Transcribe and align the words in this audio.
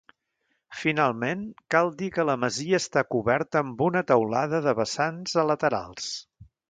Finalment, 0.83 1.43
cal 1.75 1.91
dir 1.99 2.09
que 2.15 2.25
la 2.29 2.35
masia 2.45 2.79
està 2.85 3.03
coberta 3.17 3.61
amb 3.67 3.85
una 3.89 4.03
teulada 4.13 4.63
de 4.69 4.75
vessants 4.81 5.37
a 5.43 5.47
laterals. 5.51 6.09